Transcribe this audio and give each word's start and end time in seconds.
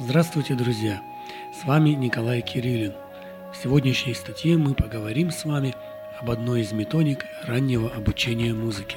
Здравствуйте, 0.00 0.54
друзья! 0.54 1.02
С 1.52 1.66
вами 1.66 1.90
Николай 1.90 2.40
Кириллин. 2.40 2.92
В 3.52 3.56
сегодняшней 3.60 4.14
статье 4.14 4.56
мы 4.56 4.72
поговорим 4.72 5.32
с 5.32 5.44
вами 5.44 5.74
об 6.20 6.30
одной 6.30 6.60
из 6.60 6.70
методик 6.70 7.24
раннего 7.42 7.90
обучения 7.90 8.54
музыке. 8.54 8.96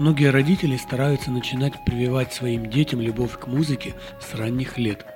Многие 0.00 0.30
родители 0.30 0.76
стараются 0.76 1.30
начинать 1.30 1.74
прививать 1.84 2.34
своим 2.34 2.68
детям 2.68 3.00
любовь 3.00 3.38
к 3.38 3.46
музыке 3.46 3.94
с 4.20 4.34
ранних 4.34 4.78
лет. 4.78 5.06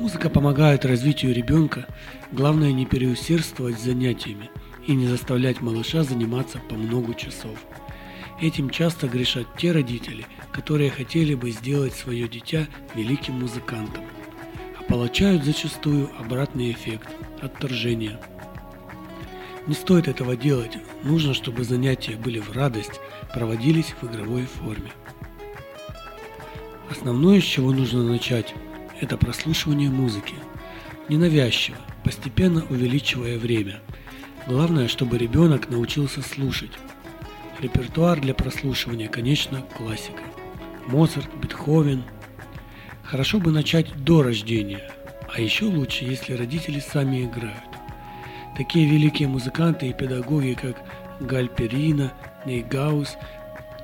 Музыка 0.00 0.28
помогает 0.28 0.84
развитию 0.84 1.32
ребенка, 1.32 1.86
главное 2.32 2.72
не 2.72 2.84
переусердствовать 2.84 3.78
с 3.78 3.84
занятиями 3.84 4.50
и 4.88 4.92
не 4.92 5.06
заставлять 5.06 5.60
малыша 5.60 6.02
заниматься 6.02 6.58
по 6.68 6.74
много 6.74 7.14
часов– 7.14 7.56
Этим 8.40 8.68
часто 8.68 9.08
грешат 9.08 9.46
те 9.56 9.72
родители, 9.72 10.26
которые 10.52 10.90
хотели 10.90 11.34
бы 11.34 11.50
сделать 11.50 11.94
свое 11.94 12.28
дитя 12.28 12.66
великим 12.94 13.40
музыкантом, 13.40 14.04
а 14.78 14.82
получают 14.82 15.42
зачастую 15.42 16.10
обратный 16.18 16.70
эффект– 16.70 17.08
отторжение. 17.40 18.20
Не 19.66 19.74
стоит 19.74 20.06
этого 20.06 20.36
делать, 20.36 20.76
нужно, 21.02 21.32
чтобы 21.32 21.64
занятия 21.64 22.16
были 22.16 22.38
в 22.38 22.52
радость, 22.52 23.00
проводились 23.32 23.94
в 24.00 24.06
игровой 24.06 24.44
форме. 24.44 24.92
Основное, 26.90 27.40
с 27.40 27.44
чего 27.44 27.72
нужно 27.72 28.02
начать, 28.04 28.54
это 29.00 29.16
прослушивание 29.16 29.88
музыки. 29.88 30.34
Ненавязчиво, 31.08 31.78
постепенно 32.04 32.64
увеличивая 32.68 33.38
время. 33.38 33.80
Главное, 34.46 34.88
чтобы 34.88 35.16
ребенок 35.18 35.70
научился 35.70 36.20
слушать, 36.22 36.72
Репертуар 37.60 38.20
для 38.20 38.34
прослушивания, 38.34 39.08
конечно, 39.08 39.62
классика. 39.76 40.22
Моцарт, 40.86 41.34
Бетховен. 41.36 42.04
Хорошо 43.02 43.38
бы 43.38 43.50
начать 43.50 44.04
до 44.04 44.22
рождения, 44.22 44.90
а 45.34 45.40
еще 45.40 45.64
лучше, 45.64 46.04
если 46.04 46.34
родители 46.34 46.80
сами 46.80 47.24
играют. 47.24 47.64
Такие 48.56 48.86
великие 48.86 49.28
музыканты 49.28 49.88
и 49.88 49.94
педагоги, 49.94 50.52
как 50.60 50.76
Гальперина, 51.20 52.12
Нейгаус, 52.44 53.16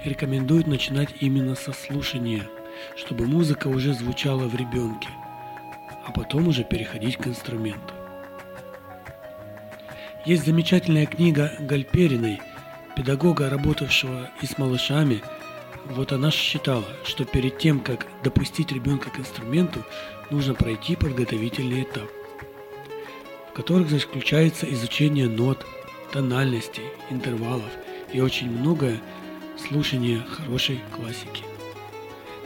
рекомендуют 0.05 0.67
начинать 0.67 1.15
именно 1.21 1.55
со 1.55 1.73
слушания, 1.73 2.43
чтобы 2.95 3.27
музыка 3.27 3.69
уже 3.69 3.95
звучала 3.95 4.49
в 4.49 4.55
ребенке, 4.55 5.09
а 6.07 6.13
потом 6.13 6.49
уже 6.49 6.65
переходить 6.65 7.17
к 7.17 7.27
инструменту. 7.27 7.95
Есть 10.27 10.45
замечательная 10.45 11.07
книга 11.07 11.53
Гальпериной– 11.59 12.41
педагога, 12.97 13.51
работавшего 13.51 14.31
и 14.41 14.47
с 14.47 14.59
малышами, 14.59 15.23
вот 15.87 16.13
она 16.13 16.31
считала, 16.31 16.85
что 17.05 17.25
перед 17.25 17.59
тем, 17.59 17.81
как 17.81 18.07
допустить 18.23 18.73
ребенка 18.73 19.11
к 19.11 19.19
инструменту, 19.19 19.81
нужно 20.31 20.55
пройти 20.55 20.97
подготовительный 20.97 21.83
этап, 21.83 22.09
в 23.51 23.53
которых 23.55 23.91
заключается 23.91 24.73
изучение 24.73 25.29
нот, 25.29 25.67
тональностей, 26.13 26.85
интервалов 27.11 27.71
и 28.13 28.21
очень 28.21 28.51
многое 28.51 29.01
слушание 29.57 30.23
хорошей 30.29 30.81
классики. 30.95 31.45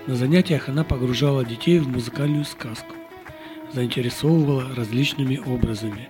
На 0.07 0.15
занятиях 0.15 0.69
она 0.69 0.85
погружала 0.85 1.45
детей 1.45 1.79
в 1.81 1.89
музыкальную 1.89 2.45
сказку, 2.45 2.95
заинтересовывала 3.73 4.75
различными 4.75 5.37
образами, 5.37 6.09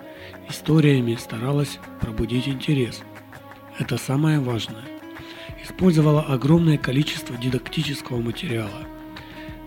историями 0.49 1.17
старалась 1.17 1.79
пробудить 2.01 2.47
интерес– 2.47 3.01
это 3.79 3.99
самое 3.99 4.41
важное. 4.41 4.85
Использовала 5.63 6.23
огромное 6.23 6.79
количество 6.79 7.37
дидактического 7.37 8.21
материала. 8.21 8.87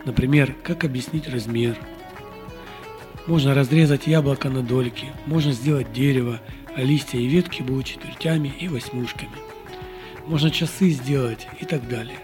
Например, 0.05 0.55
как 0.63 0.83
объяснить 0.83 1.27
размер. 1.27 1.77
Можно 3.27 3.53
разрезать 3.53 4.07
яблоко 4.07 4.49
на 4.49 4.63
дольки, 4.63 5.07
можно 5.25 5.51
сделать 5.51 5.93
дерево, 5.93 6.39
а 6.75 6.81
листья 6.81 7.19
и 7.19 7.27
ветки 7.27 7.61
будут 7.61 7.85
четвертями 7.85 8.53
и 8.59 8.67
восьмушками. 8.67 9.31
Можно 10.25 10.49
часы 10.49 10.89
сделать 10.89 11.47
и 11.59 11.65
так 11.65 11.87
далее. 11.87 12.19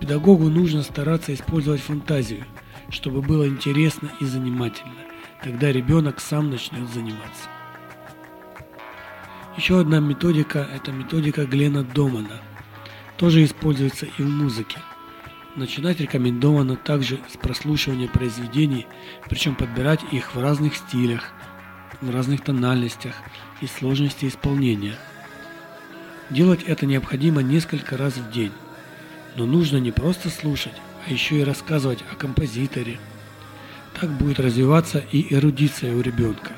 Педагогу 0.00 0.48
нужно 0.48 0.82
стараться 0.82 1.32
использовать 1.34 1.82
фантазию, 1.82 2.44
чтобы 2.88 3.20
было 3.20 3.46
интересно 3.46 4.10
и 4.20 4.24
занимательно. 4.24 4.94
Тогда 5.42 5.70
ребенок 5.70 6.20
сам 6.20 6.50
начнет 6.50 6.88
заниматься. 6.88 7.48
Еще 9.56 9.80
одна 9.80 9.98
методика– 9.98 10.66
это 10.74 10.92
методика 10.92 11.44
Глена 11.44 11.82
Домана. 11.82 12.40
Тоже 13.16 13.44
используется 13.44 14.06
и 14.06 14.22
в 14.22 14.28
музыке. 14.28 14.78
Начинать 15.56 16.00
рекомендовано 16.00 16.76
также 16.76 17.18
с 17.28 17.36
прослушивания 17.36 18.06
произведений, 18.06 18.86
причем 19.28 19.56
подбирать 19.56 20.00
их 20.12 20.34
в 20.34 20.40
разных 20.40 20.76
стилях, 20.76 21.32
в 22.00 22.10
разных 22.10 22.42
тональностях 22.44 23.14
и 23.60 23.66
сложности 23.66 24.26
исполнения. 24.26 24.94
Делать 26.30 26.62
это 26.62 26.86
необходимо 26.86 27.42
несколько 27.42 27.96
раз 27.96 28.16
в 28.16 28.30
день. 28.30 28.52
Но 29.36 29.46
нужно 29.46 29.78
не 29.78 29.90
просто 29.90 30.30
слушать, 30.30 30.74
а 31.06 31.12
еще 31.12 31.40
и 31.40 31.44
рассказывать 31.44 32.04
о 32.10 32.14
композиторе. 32.14 32.98
Так 34.00 34.10
будет 34.10 34.38
развиваться 34.38 35.02
и 35.10 35.34
эрудиция 35.34 35.94
у 35.96 36.00
ребенка. 36.00 36.52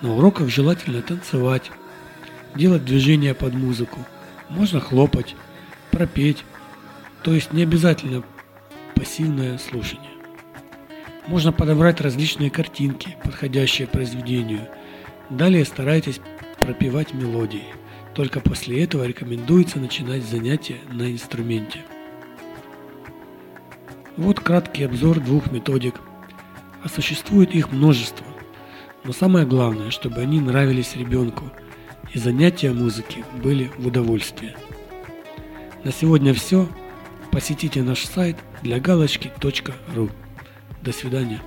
На 0.00 0.14
уроках 0.14 0.48
желательно 0.48 1.02
танцевать, 1.02 1.72
делать 2.54 2.84
движения 2.84 3.34
под 3.34 3.54
музыку. 3.54 3.98
Можно 4.48 4.80
хлопать, 4.80 5.36
пропеть, 5.90 6.44
то 7.22 7.34
есть 7.34 7.52
не 7.52 7.62
обязательно 7.62 8.22
пассивное 8.94 9.58
слушание. 9.58 10.10
Можно 11.26 11.52
подобрать 11.52 12.00
различные 12.00 12.50
картинки, 12.50 13.16
подходящие 13.22 13.86
произведению. 13.86 14.66
Далее 15.28 15.64
старайтесь 15.64 16.20
пропевать 16.58 17.12
мелодии. 17.12 17.64
Только 18.14 18.40
после 18.40 18.82
этого 18.82 19.04
рекомендуется 19.04 19.78
начинать 19.78 20.24
занятия 20.24 20.78
на 20.90 21.12
инструменте. 21.12 21.80
Вот 24.16 24.40
краткий 24.40 24.84
обзор 24.84 25.20
двух 25.20 25.52
методик. 25.52 25.96
А 26.82 26.88
существует 26.88 27.54
их 27.54 27.70
множество. 27.72 28.26
Но 29.04 29.12
самое 29.12 29.46
главное, 29.46 29.90
чтобы 29.90 30.20
они 30.20 30.40
нравились 30.40 30.96
ребенку– 30.96 31.52
и 32.12 32.18
занятия 32.18 32.72
музыки 32.72 33.24
были 33.42 33.70
в 33.78 33.86
удовольствие. 33.86 34.56
На 35.84 35.92
сегодня 35.92 36.34
все. 36.34 36.68
Посетите 37.30 37.82
наш 37.82 38.04
сайт 38.04 38.36
для 38.62 38.80
галочки.ру. 38.80 40.10
До 40.82 40.92
свидания. 40.92 41.40